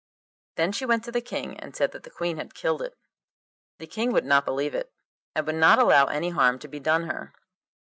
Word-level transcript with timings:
Then 0.55 0.71
she 0.71 0.87
went 0.87 1.03
to 1.03 1.11
the 1.11 1.21
King 1.21 1.59
and 1.59 1.75
said 1.75 1.91
that 1.91 2.01
the 2.01 2.09
Queen 2.09 2.37
had 2.37 2.55
killed 2.55 2.81
it. 2.81 2.97
The 3.77 3.85
King 3.85 4.11
would 4.13 4.25
not 4.25 4.45
believe 4.45 4.73
it, 4.73 4.91
and 5.35 5.45
would 5.45 5.53
not 5.53 5.77
allow 5.77 6.07
any 6.07 6.31
harm 6.31 6.57
to 6.57 6.67
be 6.67 6.79
done 6.79 7.03
her. 7.03 7.35